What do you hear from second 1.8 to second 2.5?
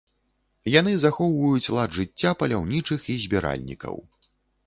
жыцця